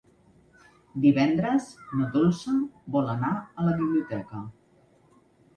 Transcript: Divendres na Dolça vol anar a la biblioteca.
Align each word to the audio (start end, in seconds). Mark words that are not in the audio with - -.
Divendres 1.03 1.67
na 1.99 2.07
Dolça 2.15 2.55
vol 2.97 3.13
anar 3.15 3.33
a 3.37 3.67
la 3.69 3.77
biblioteca. 3.83 4.43